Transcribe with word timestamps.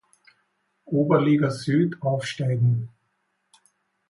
Oberliga 0.87 1.51
Süd 1.51 1.97
aufsteigen. 2.01 2.89